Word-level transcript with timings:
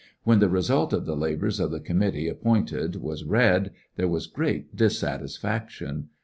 When 0.23 0.39
the 0.39 0.49
result 0.49 0.93
of 0.93 1.05
the 1.05 1.15
labors 1.15 1.59
of 1.59 1.69
the 1.69 1.79
committee 1.79 2.27
appointed 2.27 2.95
was 2.95 3.23
read 3.23 3.71
there 3.97 4.07
was 4.07 4.25
great 4.25 4.75
dissatisfeiction. 4.75 6.07